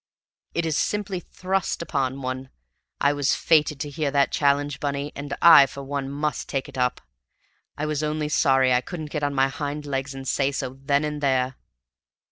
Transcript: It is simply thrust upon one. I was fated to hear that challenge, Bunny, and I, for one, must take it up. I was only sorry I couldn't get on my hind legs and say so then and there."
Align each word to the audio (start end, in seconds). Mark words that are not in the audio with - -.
It 0.55 0.65
is 0.65 0.75
simply 0.75 1.19
thrust 1.19 1.83
upon 1.83 2.23
one. 2.23 2.49
I 2.99 3.13
was 3.13 3.35
fated 3.35 3.79
to 3.81 3.89
hear 3.91 4.09
that 4.09 4.31
challenge, 4.31 4.79
Bunny, 4.79 5.11
and 5.15 5.37
I, 5.43 5.67
for 5.67 5.83
one, 5.83 6.09
must 6.09 6.49
take 6.49 6.67
it 6.67 6.75
up. 6.75 7.01
I 7.77 7.85
was 7.85 8.01
only 8.01 8.27
sorry 8.27 8.73
I 8.73 8.81
couldn't 8.81 9.11
get 9.11 9.21
on 9.21 9.35
my 9.35 9.47
hind 9.49 9.85
legs 9.85 10.15
and 10.15 10.27
say 10.27 10.51
so 10.51 10.79
then 10.83 11.03
and 11.05 11.21
there." 11.21 11.55